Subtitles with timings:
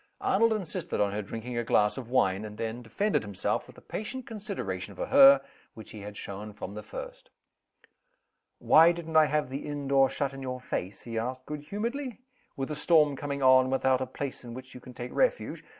[0.21, 3.83] Arnold insisted on her drinking a glass of wine and then defended himself with the
[3.83, 5.41] patient consideration for her
[5.75, 7.29] which he had shown from the first.
[8.57, 12.19] "Why didn't I have the inn door shut in your face" he asked, good humoredly
[12.57, 15.63] "with a storm coming on, and without a place in which you can take refuge?